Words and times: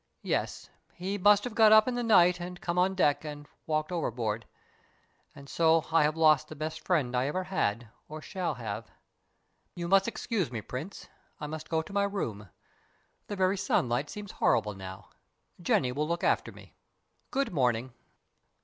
Yes, 0.23 0.71
he 0.95 1.19
must 1.19 1.43
have 1.43 1.53
got 1.53 1.71
up 1.71 1.87
in 1.87 1.93
the 1.93 2.01
night 2.01 2.39
and 2.39 2.59
come 2.59 2.79
on 2.79 2.95
deck, 2.95 3.23
and 3.23 3.47
walked 3.67 3.91
overboard, 3.91 4.47
and 5.35 5.47
so 5.47 5.85
I 5.91 6.01
have 6.01 6.17
lost 6.17 6.47
the 6.47 6.55
best 6.55 6.83
friend 6.83 7.15
I 7.15 7.27
ever 7.27 7.43
had, 7.43 7.87
or 8.09 8.19
shall 8.19 8.55
have. 8.55 8.89
You 9.75 9.87
must 9.87 10.07
excuse 10.07 10.51
me, 10.51 10.59
Prince. 10.63 11.07
I 11.39 11.45
must 11.45 11.69
go 11.69 11.83
to 11.83 11.93
my 11.93 12.05
room. 12.05 12.49
The 13.27 13.35
very 13.35 13.57
sunlight 13.57 14.09
seems 14.09 14.31
horrible 14.31 14.73
now. 14.73 15.09
Jenny 15.61 15.91
will 15.91 16.07
look 16.07 16.23
after 16.23 16.51
me. 16.51 16.73
Good 17.29 17.53
morning!" 17.53 17.93